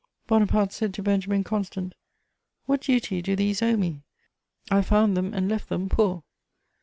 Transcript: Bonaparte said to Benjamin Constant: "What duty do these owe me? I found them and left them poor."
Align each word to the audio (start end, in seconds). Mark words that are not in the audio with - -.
Bonaparte 0.25 0.73
said 0.73 0.95
to 0.95 1.03
Benjamin 1.03 1.43
Constant: 1.43 1.93
"What 2.65 2.81
duty 2.81 3.21
do 3.21 3.35
these 3.35 3.61
owe 3.61 3.77
me? 3.77 4.01
I 4.71 4.81
found 4.81 5.15
them 5.15 5.31
and 5.31 5.47
left 5.47 5.69
them 5.69 5.89
poor." 5.89 6.23